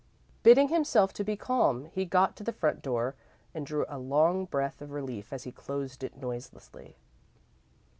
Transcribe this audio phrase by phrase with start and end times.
[0.41, 3.13] Bidding himself be calm, he got to the front door,
[3.53, 6.95] and drew a long breath of relief as he closed it noiselessly.